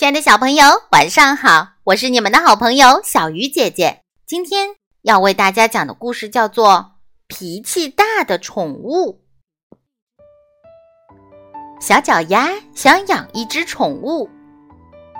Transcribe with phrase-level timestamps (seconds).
[0.00, 1.72] 亲爱的小朋友，晚上好！
[1.84, 4.00] 我是你们的好朋友小鱼姐姐。
[4.26, 4.70] 今天
[5.02, 6.70] 要为大家讲的故事叫做
[7.26, 9.20] 《脾气大的宠物》。
[11.82, 14.26] 小脚丫想养一只宠物，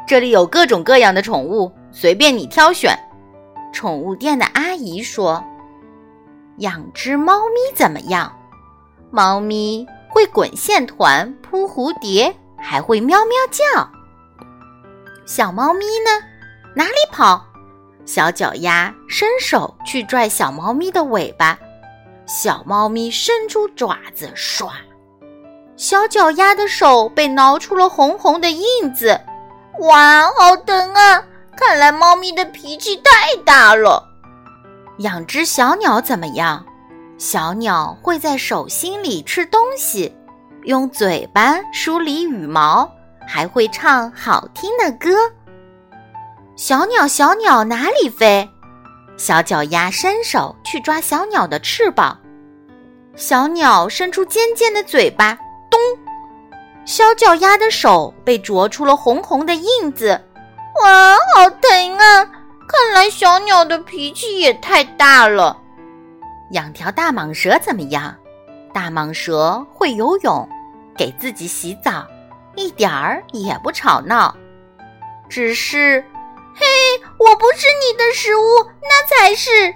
[0.08, 2.98] 这里有各种各样的宠物，随便你挑选。
[3.74, 5.44] 宠物店的阿姨说
[6.56, 8.34] ：“养只猫咪怎么样？
[9.10, 13.86] 猫咪会滚线团、扑蝴蝶，还会喵喵叫。”
[15.30, 16.10] 小猫咪呢？
[16.74, 17.46] 哪里跑？
[18.04, 21.56] 小脚丫伸手去拽小猫咪的尾巴，
[22.26, 24.68] 小猫咪伸出爪子，唰！
[25.76, 29.20] 小脚丫的手被挠出了红红的印子，
[29.78, 31.22] 哇，好疼啊！
[31.56, 34.04] 看来猫咪的脾气太大了。
[34.98, 36.66] 养只小鸟怎么样？
[37.18, 40.12] 小鸟会在手心里吃东西，
[40.64, 42.90] 用嘴巴梳理羽毛。
[43.32, 45.30] 还会唱好听的歌。
[46.56, 48.50] 小鸟，小鸟哪里飞？
[49.16, 52.18] 小脚丫伸手去抓小鸟的翅膀，
[53.14, 55.38] 小鸟伸出尖尖的嘴巴，
[55.70, 55.78] 咚！
[56.84, 60.20] 小脚丫的手被啄出了红红的印子，
[60.82, 62.24] 哇，好疼啊！
[62.66, 65.56] 看来小鸟的脾气也太大了。
[66.50, 68.12] 养条大蟒蛇怎么样？
[68.74, 70.48] 大蟒蛇会游泳，
[70.96, 72.04] 给自己洗澡。
[72.56, 74.36] 一点儿也不吵闹，
[75.28, 76.04] 只是，
[76.54, 76.66] 嘿，
[77.18, 78.42] 我不是你的食物，
[78.82, 79.74] 那才是。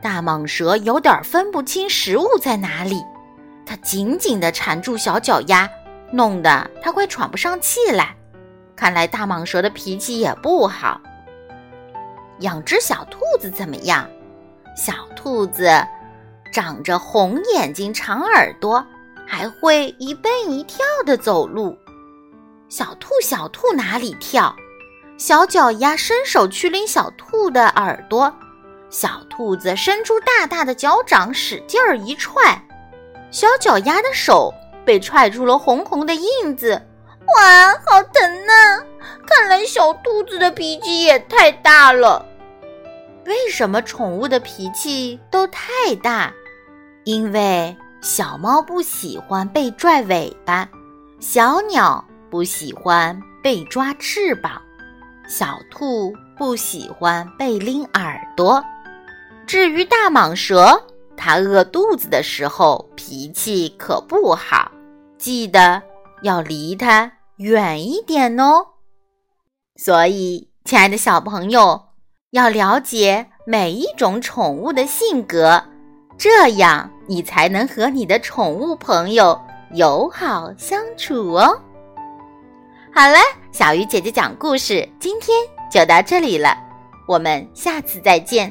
[0.00, 3.02] 大蟒蛇有点分不清食物在哪里，
[3.66, 5.68] 它紧紧地缠住小脚丫，
[6.12, 8.14] 弄得它快喘不上气来。
[8.76, 11.00] 看来大蟒蛇的脾气也不好。
[12.40, 14.08] 养只小兔子怎么样？
[14.76, 15.70] 小兔子
[16.52, 18.86] 长着红眼睛、长耳朵，
[19.26, 21.76] 还会一蹦一跳地走路。
[22.68, 24.54] 小兔，小兔哪里跳？
[25.16, 28.34] 小脚丫伸手去拎小兔的耳朵，
[28.90, 32.62] 小兔子伸出大大的脚掌，使劲儿一踹，
[33.30, 34.52] 小脚丫的手
[34.84, 36.80] 被踹出了红红的印子。
[37.36, 38.82] 哇，好疼呐！
[39.26, 42.24] 看来小兔子的脾气也太大了。
[43.24, 46.32] 为什么宠物的脾气都太大？
[47.04, 50.68] 因为小猫不喜欢被拽尾巴，
[51.20, 52.04] 小鸟。
[52.30, 54.60] 不喜欢被抓翅膀，
[55.28, 58.62] 小兔不喜欢被拎耳朵。
[59.46, 60.82] 至于大蟒蛇，
[61.16, 64.70] 它饿肚子的时候脾气可不好，
[65.18, 65.82] 记得
[66.22, 68.66] 要离它远一点哦。
[69.76, 71.80] 所以，亲爱的小朋友，
[72.30, 75.62] 要了解每一种宠物的性格，
[76.18, 79.40] 这样你才能和你的宠物朋友
[79.74, 81.60] 友好相处哦。
[82.98, 83.18] 好了，
[83.52, 85.36] 小鱼姐姐讲故事，今天
[85.70, 86.56] 就到这里了，
[87.06, 88.50] 我们下次再见。